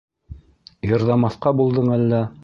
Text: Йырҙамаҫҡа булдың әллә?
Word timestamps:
Йырҙамаҫҡа 0.91 1.53
булдың 1.59 1.93
әллә? 1.99 2.23